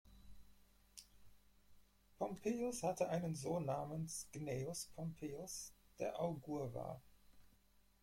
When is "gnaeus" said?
4.31-4.87